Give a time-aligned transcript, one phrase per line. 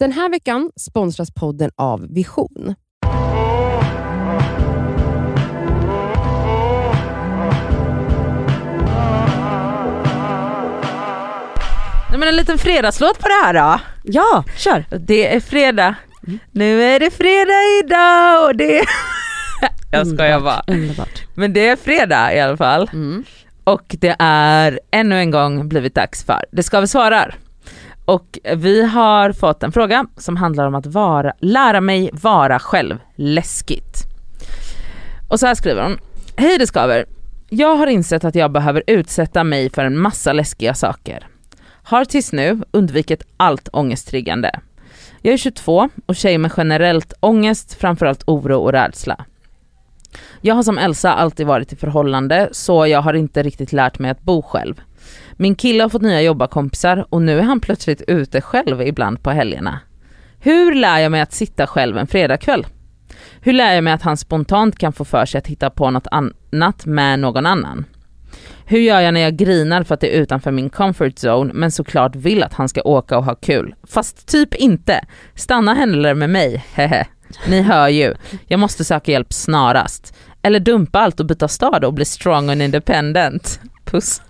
[0.00, 2.74] Den här veckan sponsras podden av Vision.
[12.10, 13.80] Nej, men en liten fredagslåt på det här då.
[14.04, 14.84] Ja, kör!
[14.98, 15.94] Det är fredag.
[16.52, 18.84] Nu är det fredag idag och det...
[19.90, 20.64] Jag skojar bara.
[20.66, 21.22] Underbart.
[21.34, 22.90] Men det är fredag i alla fall.
[22.92, 23.24] Mm.
[23.64, 27.34] Och det är ännu en gång blivit dags för Det ska vi svarar.
[28.10, 32.98] Och vi har fått en fråga som handlar om att vara, lära mig vara själv
[33.14, 33.96] läskigt.
[35.28, 35.98] Och så här skriver hon.
[36.36, 37.06] Hej det skaver.
[37.48, 41.26] Jag har insett att jag behöver utsätta mig för en massa läskiga saker.
[41.82, 44.60] Har tills nu undvikit allt ångesttriggande.
[45.22, 49.24] Jag är 22 och tjej med generellt ångest, framförallt oro och rädsla.
[50.40, 54.10] Jag har som Elsa alltid varit i förhållande så jag har inte riktigt lärt mig
[54.10, 54.80] att bo själv.
[55.32, 59.30] Min kille har fått nya jobbarkompisar och nu är han plötsligt ute själv ibland på
[59.30, 59.80] helgerna.
[60.38, 62.66] Hur lär jag mig att sitta själv en fredagkväll?
[63.40, 66.06] Hur lär jag mig att han spontant kan få för sig att hitta på något
[66.10, 67.84] annat med någon annan?
[68.64, 71.70] Hur gör jag när jag grinar för att det är utanför min comfort zone men
[71.70, 73.74] såklart vill att han ska åka och ha kul?
[73.82, 75.04] Fast typ inte.
[75.34, 77.06] Stanna hellre med mig, hehe.
[77.48, 78.14] Ni hör ju.
[78.46, 80.14] Jag måste söka hjälp snarast.
[80.42, 83.60] Eller dumpa allt och byta stad och bli strong and independent.
[83.84, 84.22] Puss.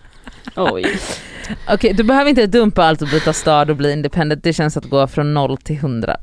[0.56, 0.87] Oj.
[1.69, 4.43] Okej, du behöver inte dumpa allt och byta stad och bli independent.
[4.45, 6.17] Det känns att gå från noll till hundra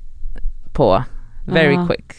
[0.74, 1.04] på
[1.48, 1.88] very Ja.
[1.88, 2.14] quick.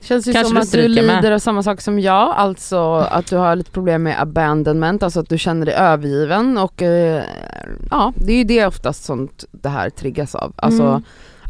[0.00, 1.16] Känns ju Kanske som att du stryker med.
[1.16, 5.20] lider av samma sak som jag, alltså att du har lite problem med abandonment, alltså
[5.20, 7.22] att du känner dig övergiven och eh,
[7.90, 10.52] ja, det är ju det oftast sånt det här triggas av.
[10.56, 11.02] Alltså Mm.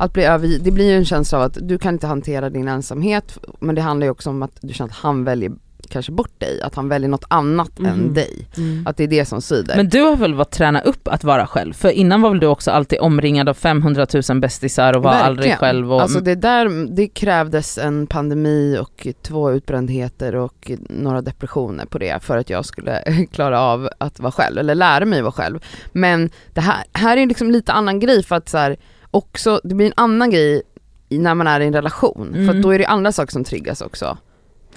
[0.05, 2.69] Att bli övergiven, det blir ju en känsla av att du kan inte hantera din
[2.69, 5.53] ensamhet, men det handlar ju också om att du känner att han väljer
[5.89, 8.14] kanske bort dig, att han väljer något annat än Mhm.
[8.14, 8.48] dig.
[8.56, 8.86] Mm.
[8.86, 9.77] Att det är det som svider.
[9.77, 11.73] Men du har väl fått träna upp att vara själv?
[11.73, 15.36] För innan var väl du också alltid omringad av 500 000 bästisar och var aldrig
[15.50, 15.58] Verkligen.
[15.58, 15.92] själv.
[15.92, 21.98] Och, Alltså det där, det krävdes en pandemi och två utbrändheter och några depressioner på
[21.98, 23.02] det för att jag skulle
[23.33, 25.58] klara av att vara själv, eller lära mig vara själv.
[25.92, 28.77] Men det här, här är liksom lite annan grej för att så här,
[29.12, 30.62] också, det blir en annan grej
[31.08, 32.56] när man är i en relation, för Mm.
[32.56, 34.18] att då är det andra saker som triggas också.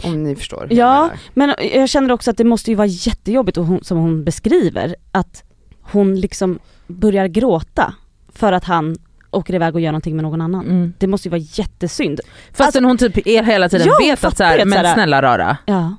[0.04, 0.68] Om ni förstår.
[0.70, 0.76] Ja.
[0.76, 1.10] jag.
[1.34, 4.96] Men jag känner också att det måste ju vara jättejobbigt och hon, som hon beskriver,
[5.12, 5.44] att
[5.82, 7.94] hon liksom börjar gråta
[8.30, 8.96] för att han
[9.32, 10.66] åker iväg och gör någonting med någon annan.
[10.66, 10.94] mm.
[10.98, 12.20] Det måste ju vara jättesynd.
[12.54, 15.58] Fastän hon typ är hela tiden Ja, vet att så här, men snälla rara.
[15.66, 15.96] Ja.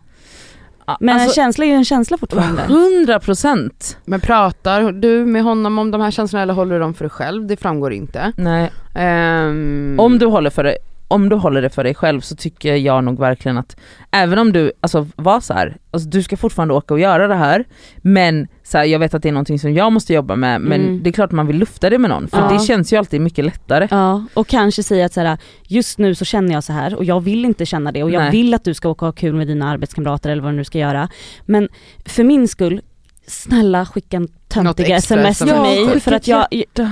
[1.00, 2.62] Men en alltså, känsla är ju en känsla fortfarande.
[2.62, 3.98] 100 procent.
[4.04, 7.10] Men pratar du med honom om de här känslorna eller håller du dem för dig
[7.10, 7.46] själv?
[7.46, 8.32] Det framgår inte.
[8.36, 8.70] Nej.
[8.94, 10.76] Ehm, Om du håller för dig
[11.08, 13.76] om du håller det för dig själv så tycker jag nog verkligen att
[14.10, 17.34] även om du, alltså var så här, alltså du ska fortfarande åka och göra det
[17.34, 17.64] här
[17.96, 20.80] men så här, jag vet att det är någonting som jag måste jobba med men
[20.80, 21.02] Mm.
[21.02, 22.52] det är klart man vill lufta det med någon för Ja.
[22.52, 23.88] det känns ju alltid mycket lättare.
[23.90, 27.04] Ja, och kanske säga att så här, just nu så känner jag så här och
[27.04, 28.30] jag vill inte känna det och jag Nej.
[28.30, 30.64] vill att du ska åka och ha kul med dina arbetskamrater eller vad du nu
[30.64, 31.08] ska göra.
[31.44, 31.68] Men
[32.06, 32.80] för min skull,
[33.28, 36.46] snälla skicka en töntiga sms till mig för att jag,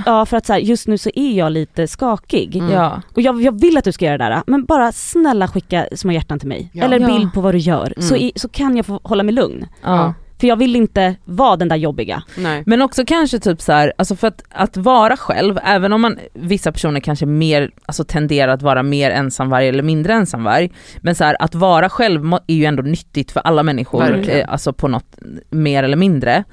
[0.05, 2.55] ja för att så här, just nu så är jag lite skakig.
[2.55, 2.71] Mm.
[2.71, 3.01] Ja.
[3.15, 6.11] Och jag, jag vill att du ska göra det där, men bara snälla skicka små
[6.11, 6.69] hjärtan till mig.
[6.73, 6.83] Ja.
[6.83, 8.21] Eller bild på vad du gör, så, Mm.
[8.27, 9.67] i, så kan jag få hålla mig lugn.
[9.83, 10.13] Ja.
[10.39, 12.23] För jag vill inte vara den där jobbiga.
[12.37, 12.63] Nej.
[12.65, 16.17] Men också kanske typ så här, alltså för att, att vara själv, även om man,
[16.33, 21.23] vissa personer kanske mer, alltså tenderar att vara mer ensamvarg eller mindre ensamvarg, men så
[21.23, 24.39] här, att vara själv är ju ändå nyttigt för alla människor, Verkligen.
[24.41, 25.15] eh, alltså på något
[25.49, 26.43] mer eller mindre.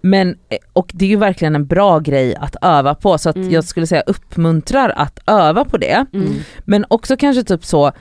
[0.00, 3.36] Men, eh, och det är ju verkligen en bra grej att öva på, så att
[3.36, 3.50] Mm.
[3.50, 6.06] jag skulle säga uppmuntrar att öva på det.
[6.12, 6.32] Mm.
[6.64, 7.92] Men också kanske typ så,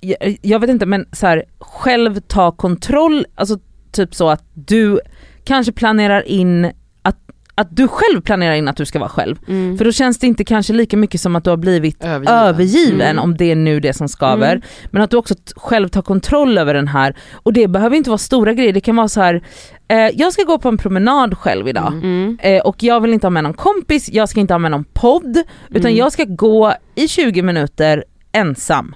[0.00, 3.58] jag, jag vet inte men så här, själv ta kontroll, alltså
[3.92, 5.00] typ så att du
[5.44, 6.64] kanske planerar in
[7.02, 7.16] att,
[7.54, 9.36] att du själv planerar in att du ska vara själv.
[9.48, 9.78] Mm.
[9.78, 12.34] För då känns det inte kanske lika mycket som att du har blivit Övergiven.
[12.34, 13.22] övergiven Mm.
[13.24, 14.52] om det är nu det som skaver.
[14.52, 14.62] Mm.
[14.90, 18.18] Men att du också själv tar kontroll över den här, och det behöver inte vara
[18.18, 19.42] stora grejer, det kan vara så här.
[19.88, 21.86] Eh, jag ska gå på en promenad själv idag.
[21.92, 22.04] Mm.
[22.04, 22.38] Mm.
[22.42, 24.84] Eh, och jag vill inte ha med någon kompis, jag ska inte ha med någon
[24.84, 25.36] podd,
[25.70, 25.96] utan Mm.
[25.96, 28.94] jag ska gå i 20 minuter ensam.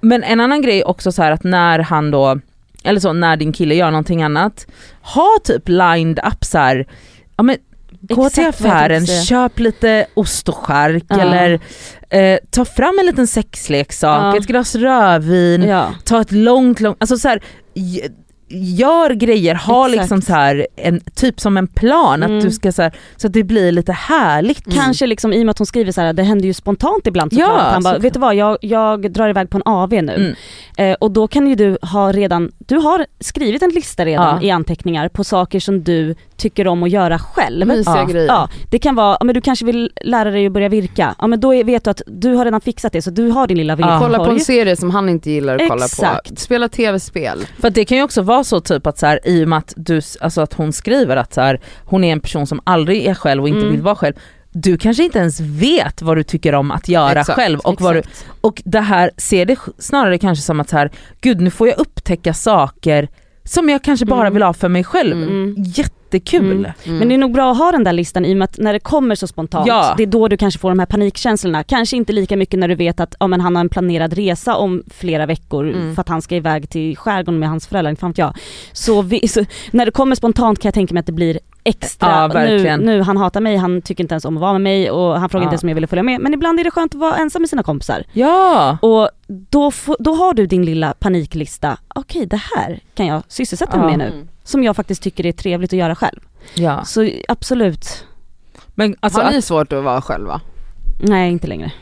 [0.00, 2.40] Men en annan grej också så här att när han då,
[2.84, 4.66] eller så när din kille gör någonting annat,
[5.02, 6.86] ha typ lined up så här,
[7.36, 7.56] ja men
[8.00, 11.20] gå till affären, köp lite ost och chark Ja.
[11.20, 11.60] eller
[12.10, 14.38] eh, ta fram en liten sexleksak, Ja.
[14.38, 15.94] ett glas rödvin, Ja.
[16.04, 17.42] ta ett långt, långt, alltså så här,
[18.52, 20.00] gör grejer, ha Exakt.
[20.02, 22.36] liksom så här en, typ som en plan, Mm.
[22.38, 24.74] att du ska så, här, så att det blir lite härligt.
[24.74, 27.32] Kanske liksom i och med att hon skriver så här, det händer ju spontant ibland
[27.32, 27.60] Ja, såklart.
[27.66, 30.14] att han bara, vet du vad jag, jag drar iväg på en AV nu.
[30.14, 30.34] Mm.
[30.92, 34.48] Eh, och då kan ju du ha redan, du har skrivit en lista redan Ja.
[34.48, 37.66] i anteckningar på saker som du tycker om att göra själv.
[37.66, 38.04] Mysiga Ja.
[38.04, 38.26] grejer.
[38.26, 41.14] Ja, det kan vara, men du kanske vill lära dig att börja virka.
[41.18, 43.46] Ja men då är, vet du att du har redan fixat det så du har
[43.46, 43.76] din lilla Ja.
[43.76, 43.98] virkkorg.
[44.00, 45.84] Kolla på en serie som han inte gillar att kolla på.
[45.84, 46.38] Exakt.
[46.38, 47.46] Spela tv-spel.
[47.60, 49.72] För det kan ju också vara så typ att så här, i och med att,
[49.76, 53.14] du, alltså att hon skriver att så här, hon är en person som aldrig är
[53.14, 53.72] själv och inte Mm.
[53.72, 54.14] vill vara själv.
[54.54, 57.94] Du kanske inte ens vet vad du tycker om att göra Exakt, själv och, vad
[57.94, 58.26] du, Exakt.
[58.40, 60.90] och det här ser det snarare kanske som att så här,
[61.20, 63.08] gud nu får jag upptäcka saker
[63.44, 64.32] som jag kanske bara Mm.
[64.32, 65.16] vill ha för mig själv.
[65.22, 65.54] Mm.
[66.14, 66.72] Jättekul.
[66.84, 66.98] Mm.
[66.98, 68.72] Men det är nog bra att ha den där listan i och med att när
[68.72, 69.94] det kommer så spontant, Ja.
[69.96, 71.64] det är då du kanske får de här panikkänslorna.
[71.64, 74.56] Kanske inte lika mycket när du vet att ja, men han har en planerad resa
[74.56, 75.94] om flera veckor Mm.
[75.94, 78.34] för att han ska iväg till skärgården med hans föräldrar, inte fan jag.
[78.72, 82.08] Så, vi, så när det kommer spontant kan jag tänka mig att det blir extra,
[82.10, 82.80] Ja, nu, verkligen.
[82.80, 85.28] nu han hatar mig, han tycker inte ens om att vara med mig och han
[85.28, 85.46] frågar Ja.
[85.46, 86.20] inte ens om jag ville följa med.
[86.20, 88.04] Men ibland är det skönt att vara ensam med sina kompisar.
[88.12, 88.78] Ja.
[88.82, 89.08] Och
[89.50, 93.96] då, då har du din lilla paniklista, okej det här kan jag sysselsätta mig Ja.
[93.96, 94.14] med nu.
[94.14, 94.28] Mm.
[94.44, 96.20] Som jag faktiskt tycker är trevligt att göra själv.
[96.54, 96.84] ja.
[96.84, 98.06] Så absolut,
[98.74, 100.40] Men alltså, Har att, ni svårt att vara själva?
[101.00, 101.72] nej inte längre.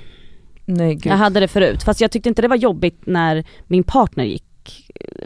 [0.64, 1.12] nej gud.
[1.12, 4.44] Jag hade det förut, fast jag tyckte inte det var jobbigt när min partner gick.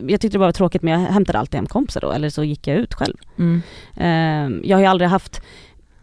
[0.00, 2.44] Jag tyckte det bara var tråkigt men jag hämtade alltid hem kompisar då, eller så
[2.44, 3.14] gick jag ut själv.
[3.38, 3.62] Mm.
[3.96, 5.42] Ehm, jag har ju aldrig haft,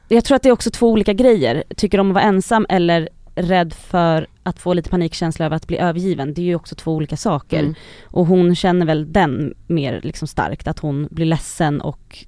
[0.07, 1.63] jag tror att det är också två olika grejer.
[1.77, 5.77] Tycker om att vara ensam eller rädd för att få lite panikkänsla över att bli
[5.77, 6.33] övergiven.
[6.33, 7.59] Det är ju också två olika saker.
[7.59, 7.75] Mm.
[8.03, 12.25] Och hon känner väl den mer liksom starkt, att hon blir ledsen och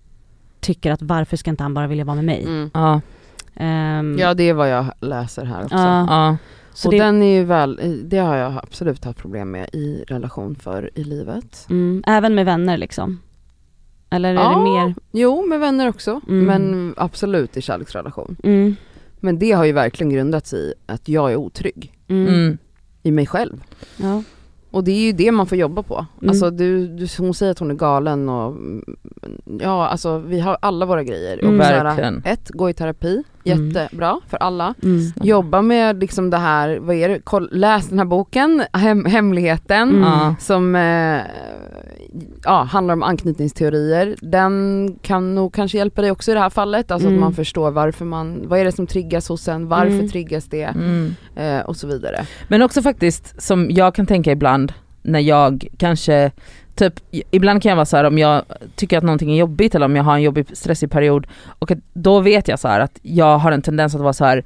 [0.60, 2.44] tycker att varför ska inte han bara vilja vara med mig?
[2.44, 2.72] Mm.
[2.74, 3.02] Ja.
[3.56, 5.76] Ehm, Ja det är vad jag läser här också.
[5.76, 6.38] ja, Ja.
[6.74, 10.04] Så och det, den är ju väl, det har jag absolut haft problem med i
[10.08, 11.66] relation för i livet.
[11.70, 13.20] mm, även med vänner liksom.
[14.10, 14.50] Eller är Ja.
[14.50, 16.46] det mer, Jo med vänner också, Mm.
[16.46, 18.36] men absolut i kärleksrelation.
[18.44, 18.76] mm,
[19.20, 22.58] Men det har ju verkligen grundats i att jag är otrygg mm, Mm.
[23.04, 23.64] i mig själv.
[23.98, 24.24] ja.
[24.72, 26.06] Och det är ju det man får jobba på.
[26.22, 26.30] Mm.
[26.30, 28.56] Alltså du, du, hon säger att hon är galen och
[29.60, 31.40] ja alltså vi har alla våra grejer.
[31.44, 31.60] Mm.
[31.60, 32.22] Och här, Verkligen.
[32.26, 33.70] ett, gå i terapi, Mm.
[33.70, 34.74] jättebra för alla.
[34.84, 35.12] Mm.
[35.24, 39.90] Jobba med liksom det här, vad är det, Koll, läs den här boken, Hem, Hemligheten.
[40.06, 40.36] Mm.
[40.40, 41.20] Som eh,
[42.44, 44.16] ja, handlar om anknytningsteorier.
[44.22, 46.92] Den kan nog kanske hjälpa dig också i det här fallet.
[46.92, 47.20] Alltså Mm.
[47.20, 50.10] att man förstår varför man, vad är det som triggas hos en, varför Mm.
[50.10, 51.16] triggas det Mm.
[51.36, 52.26] eh, och så vidare.
[52.48, 56.32] Men också faktiskt som jag kan tänka ibland när jag kanske,
[56.76, 56.94] typ
[57.32, 58.44] ibland kan jag vara så här om jag
[58.76, 61.28] tycker att någonting är jobbigt eller om jag har en jobbig stressig period
[61.60, 64.26] och att, då vet jag så här att jag har en tendens att vara så
[64.26, 64.44] här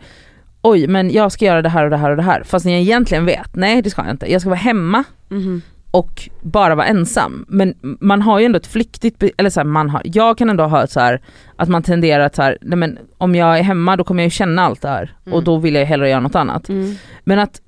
[0.61, 2.73] oj men jag ska göra det här och det här och det här fast jag
[2.79, 5.61] egentligen vet, nej det ska jag inte, jag ska vara hemma Mhm.
[5.91, 7.45] och bara vara ensam.
[7.49, 10.63] Men man har ju ändå ett flyktigt, eller så här, man har, jag kan ändå
[10.63, 11.21] ha så här
[11.55, 14.27] att man tenderar att så här, nej men om jag är hemma då kommer jag
[14.27, 15.33] ju känna allt det här Mm.
[15.37, 16.69] och då vill jag hellre göra något annat.
[16.69, 16.95] Mm.
[17.23, 17.61] Men att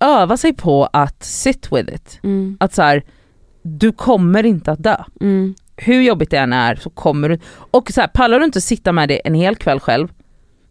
[0.00, 2.20] öva sig på att sit with it.
[2.22, 2.56] Mm.
[2.60, 2.82] Att så
[3.68, 4.96] du kommer inte att dö.
[5.20, 5.54] Mm.
[5.76, 7.38] Hur jobbigt det än är så kommer du,
[7.70, 10.08] och så här, pallar du inte sitta med det en hel kväll själv,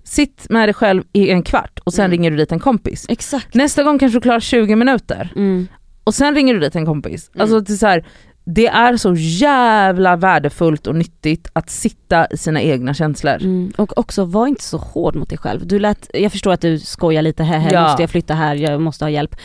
[0.03, 2.11] sitt med dig själv i en kvart och sen Mm.
[2.11, 3.05] ringer du dit en kompis.
[3.09, 3.53] Exakt.
[3.53, 5.67] Nästa gång kanske du klarar 20 minuter Mm.
[6.03, 7.29] och sen ringer du dit en kompis.
[7.33, 7.41] Mm.
[7.41, 8.05] Alltså det är, så här,
[8.45, 13.35] det är så jävla värdefullt och nyttigt att sitta i sina egna känslor.
[13.41, 13.71] Mm.
[13.77, 15.67] Och också, var inte så hård mot dig själv.
[15.67, 17.83] Du lät, jag förstår att du skojar lite, här, här Ja.
[17.83, 19.35] måste jag flytta här, jag måste ha hjälp.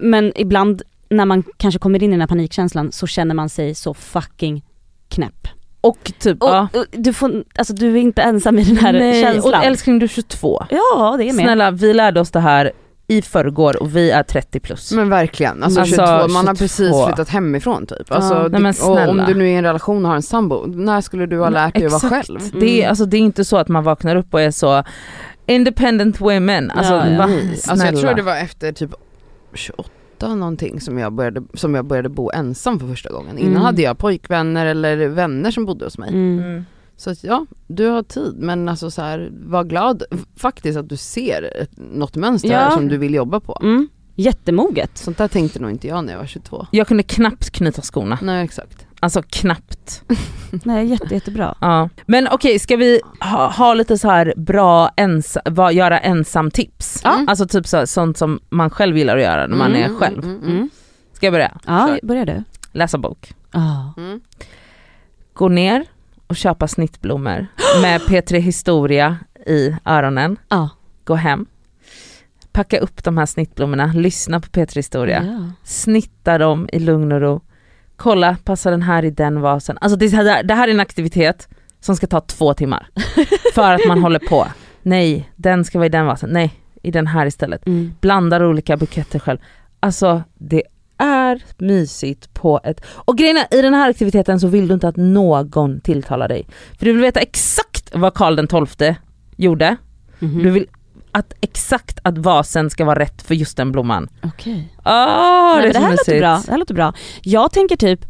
[0.00, 3.74] Men ibland när man kanske kommer in i den här panikkänslan så känner man sig
[3.74, 4.64] så fucking
[5.08, 5.48] knäpp.
[5.80, 6.68] Och typ, Och, ja.
[6.74, 9.54] och du, får, alltså, du är inte ensam i den här Nej, känslan.
[9.54, 10.64] och älskling du är 22.
[10.70, 11.44] ja det är med.
[11.44, 12.72] Snälla vi lärde oss det här
[13.06, 14.92] i förrgår och vi är 30 plus.
[14.92, 16.54] Men verkligen, alltså, Alltså, 22, man har 22.
[16.54, 18.12] precis flyttat hemifrån typ.
[18.12, 19.26] Alltså, Ja, nej, men och om snälla.
[19.26, 21.74] du nu är i en relation och har en sambo, när skulle du ha lärt
[21.74, 22.40] dig att vara själv?
[22.60, 22.90] Det, är, Mm.
[22.90, 24.82] alltså, det är inte så att man vaknar upp och är så
[25.46, 26.70] independent women.
[26.70, 27.18] Alltså, Ja, ja.
[27.18, 27.26] va?
[27.26, 28.00] Nej, Alltså jag Snälla.
[28.00, 28.90] tror det var efter typ
[29.54, 29.88] 28
[30.28, 33.38] någonting som jag började, som jag började bo ensam för första gången.
[33.38, 33.62] Innan Mm.
[33.62, 36.08] hade jag pojkvänner eller vänner som bodde hos mig.
[36.08, 36.38] Mm.
[36.44, 36.64] Mm.
[36.96, 40.02] Så att, ja, du har tid men alltså så här, var glad
[40.36, 42.58] faktiskt att du ser ett, något mönster Ja.
[42.58, 43.58] här som du vill jobba på.
[43.62, 43.88] Mm.
[44.16, 44.98] Jättemoget.
[44.98, 46.66] Sånt där tänkte nog inte jag när jag var 22.
[46.70, 48.18] Jag kunde knappt knyta skorna.
[48.22, 48.83] Nej exakt.
[49.04, 50.02] Alltså knappt.
[50.50, 51.54] Nej jätte, jättebra.
[51.60, 51.88] Ja.
[52.06, 57.00] Men okej, ska vi ha, ha lite så här bra ens, vad, göra ensam tips?
[57.04, 57.24] Ja.
[57.28, 60.24] Alltså typ så, sånt som man själv gillar att göra när man är Mm, själv.
[60.24, 60.70] Mm, mm, Mm.
[61.12, 61.58] Ska jag börja?
[61.66, 62.00] Ja, Kör.
[62.06, 62.42] börjar du?
[62.72, 63.32] Läsa bok.
[63.96, 64.20] Mm.
[65.32, 65.84] Gå ner
[66.26, 67.46] och köpa snittblommor
[67.82, 70.36] med P3 Historia i öronen.
[70.48, 70.68] Ja.
[71.04, 71.46] Gå hem.
[72.52, 75.24] Packa upp de här snittblommorna, lyssna på P3 Historia.
[75.24, 75.50] Ja.
[75.64, 77.40] Snitta dem i lugn och ro.
[77.96, 79.78] Kolla, passar den här i den vasen?
[79.80, 81.48] Alltså det, här, det här är en aktivitet
[81.80, 82.88] som ska ta två timmar.
[83.54, 84.46] för att man håller på.
[84.82, 86.30] Nej, den ska vara i den vasen.
[86.30, 87.66] Nej, i den här istället.
[87.66, 87.94] Mm.
[88.00, 89.38] Blandar olika buketter själv.
[89.80, 90.62] Alltså det
[90.98, 92.84] är mysigt på ett...
[92.86, 96.46] Och grejen är, i den här aktiviteten så vill du inte att någon tilltalar dig.
[96.78, 98.96] För du vill veta exakt vad Karl den XII
[99.36, 99.76] gjorde.
[100.18, 100.42] Mhm.
[100.42, 100.66] Du vill
[101.14, 104.08] att exakt att vasen ska vara rätt för just den blomman.
[104.22, 104.74] Okej.
[104.84, 106.92] Åh, Nej, det det här låter bra, det här låter bra.
[107.22, 108.06] Jag tänker typ,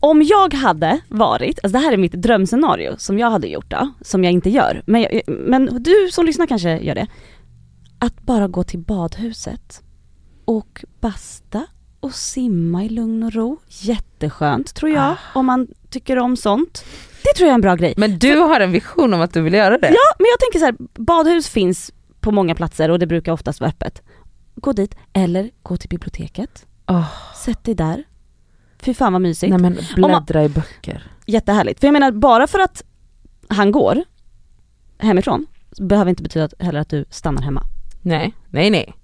[0.00, 3.90] om jag hade varit, alltså det här är mitt drömscenario som jag hade gjort då,
[4.00, 7.06] som jag inte gör, men, jag, men du som lyssnar kanske gör det.
[7.98, 9.82] Att bara gå till badhuset
[10.44, 11.66] och basta
[12.00, 13.58] och simma i lugn och ro.
[13.68, 15.16] Jätteskönt tror jag, Ah.
[15.34, 16.84] om man tycker om sånt.
[17.22, 17.94] Det tror jag är en bra grej.
[17.96, 19.88] Men du har en vision om att du vill göra det?
[19.88, 20.74] Ja, men jag tänker så här,
[21.04, 24.02] badhus finns på många platser och det brukar oftast vara öppet.
[24.54, 26.66] Gå dit, eller gå till biblioteket.
[26.88, 28.04] Åh, Sätt dig där.
[28.82, 29.50] Fy fan vad mysigt.
[29.50, 31.10] nej men man- bläddra i böcker.
[31.26, 31.80] Jättehärligt.
[31.80, 32.82] För jag menar, bara för att
[33.48, 34.04] han går
[34.98, 35.46] hemifrån,
[35.80, 37.62] behöver inte betyda heller att du stannar hemma.
[38.02, 38.94] Nej, nej nej.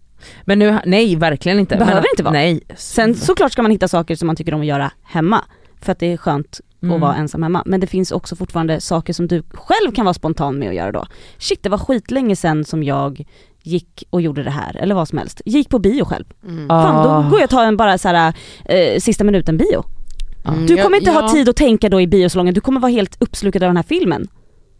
[0.44, 1.76] Men nu, nej verkligen inte.
[1.76, 2.32] Behöver men, inte vara.
[2.32, 2.62] Nej.
[2.76, 5.44] Sen såklart ska man hitta saker som man tycker om att göra hemma.
[5.80, 6.94] För att det är skönt Mm.
[6.96, 7.62] att vara ensam hemma.
[7.66, 10.92] Men det finns också fortfarande saker som du själv kan vara spontan med att göra
[10.92, 11.06] då.
[11.38, 13.24] Shit, det var skitlänge sen som jag
[13.62, 15.40] gick och gjorde det här, eller vad som helst.
[15.44, 16.24] Gick på bio själv.
[16.48, 16.68] Mm.
[16.68, 17.22] Fan, Ah.
[17.22, 19.84] då går jag och tar en bara så här, eh, sista minuten bio.
[20.44, 21.28] Mm, Du kommer inte ha ja.
[21.28, 24.28] tid att tänka då i biosalongen, du kommer vara helt uppslukad av den här filmen.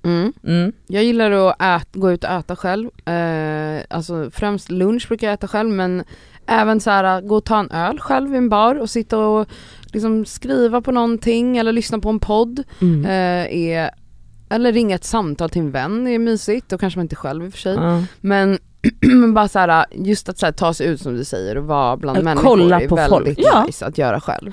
[0.05, 0.33] Mm.
[0.47, 0.73] Mm.
[0.87, 2.91] Jag gillar att ät, gå ut och äta själv.
[3.09, 6.05] Eh, alltså främst lunch brukar jag äta själv men
[6.47, 9.49] även så här gå och ta en öl själv i en bar och sitta och
[9.97, 12.63] liksom skriva på någonting eller lyssna på en podd.
[12.81, 13.05] Mm.
[13.05, 13.91] Eh, är,
[14.49, 17.49] eller ringa ett samtal till en vän är mysigt, då kanske man inte själv i
[17.49, 17.75] och för sig.
[17.75, 18.03] Ja.
[18.21, 18.59] Men,
[19.01, 21.65] men bara så här, just att så här, ta sig ut som du säger och
[21.65, 23.39] vara bland Att människor kolla är på väldigt folk.
[23.39, 23.65] Ja.
[23.67, 24.53] nice att göra själv.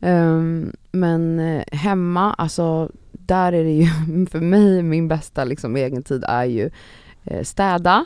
[0.00, 3.86] Ehm, men eh, hemma, alltså där är det ju,
[4.30, 6.70] för mig min bästa liksom egentid är ju
[7.24, 8.04] eh, städa,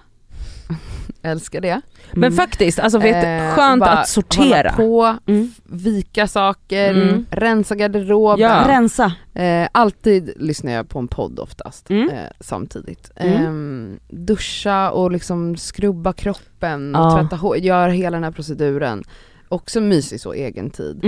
[1.27, 1.81] älskar det.
[2.13, 2.37] Men Mm.
[2.37, 4.73] faktiskt, alltså vet, Eh, skönt bara att sortera.
[4.73, 5.53] På, Mm.
[5.65, 7.27] vika saker, Mm.
[7.31, 8.41] rensa garderoben.
[8.41, 8.65] Ja.
[8.69, 9.13] Rensa.
[9.35, 12.11] Eh, alltid lyssnar jag på en podd oftast Mm.
[12.11, 13.11] eh, samtidigt.
[13.17, 13.35] Mm.
[13.47, 17.19] Ehm, duscha och liksom skrubba kroppen och Ja.
[17.21, 19.05] tvätta hår, gör hela den här proceduren.
[19.49, 21.01] Också mysig så, egen tid.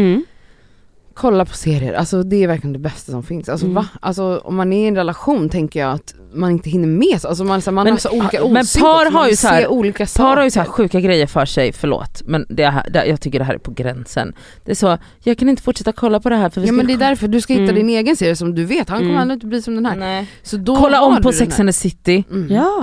[1.20, 3.48] Kolla på serier, alltså det är verkligen det bästa som finns.
[3.48, 3.74] Alltså Mm.
[3.74, 3.86] va?
[4.00, 7.28] Alltså om man är i en relation tänker jag att man inte hinner med så.
[7.28, 9.36] Alltså man, så här, man Men- har så olika men osynk par också, har ju
[9.36, 10.28] så här- olika saker.
[10.28, 13.20] Par har ju så här sjuka grejer för sig, förlåt men det här, det, jag
[13.20, 14.32] tycker det här är på gränsen.
[14.64, 16.86] Det är så, jag kan inte fortsätta kolla på det här för vi Ja men
[16.86, 17.74] det är därför du ska hitta Mm.
[17.74, 19.22] din egen serie som du vet, han kommer Mm.
[19.22, 19.96] ändå inte bli som den här.
[19.96, 20.26] Nej.
[20.42, 22.24] Så då Kolla om på Sex and the City.
[22.30, 22.48] Mm.
[22.54, 22.78] Ja,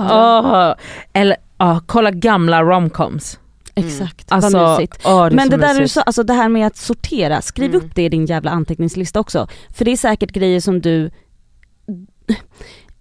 [0.74, 3.38] Åh, eller ja, kolla gamla romcoms.
[3.76, 4.32] Exakt.
[4.32, 5.02] Alltså, vad mysigt.
[5.06, 7.86] åh, det Men det där du sa, alltså det här med att sortera, skriv Mm.
[7.86, 9.48] upp det i din jävla anteckningslista också.
[9.70, 11.10] För det är säkert grejer som du,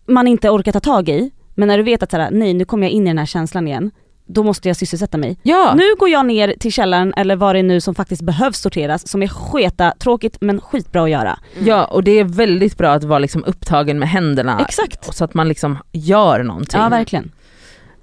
[0.07, 2.87] man inte orkar ta tag i, men när du vet att såhär, nej nu kommer
[2.87, 3.91] jag in i den här känslan igen,
[4.27, 5.37] då måste jag sysselsätta mig.
[5.43, 8.57] Ja, Nu går jag ner till källaren eller vad det är nu som faktiskt behövs
[8.59, 11.39] sorteras, som är sketa tråkigt men skitbra att göra.
[11.59, 14.59] ja, och det är väldigt bra att vara liksom upptagen med händerna.
[14.59, 15.15] Exakt.
[15.15, 16.79] Så att man liksom gör någonting.
[16.81, 17.31] Ja verkligen.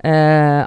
[0.05, 0.13] Eh,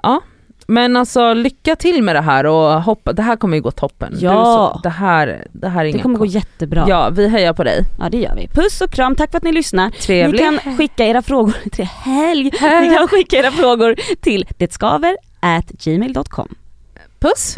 [0.04, 0.22] ja.
[0.68, 4.14] Men alltså lycka till med det här och hoppa, det här kommer ju gå toppen.
[4.20, 4.46] Ja.
[4.74, 6.86] Så, det, här, det här är Det kommer gå jättebra.
[6.88, 7.84] Ja, vi hejar på dig.
[8.00, 8.48] ja det gör vi.
[8.48, 9.90] Puss och kram, tack för att ni lyssnar.
[9.90, 10.40] Trevlig.
[10.52, 11.86] Ni kan skicka era frågor till.
[11.86, 12.44] Helg.
[12.44, 16.56] Ni kan skicka era frågor till detskaver at gmail.com.
[17.20, 17.56] Puss!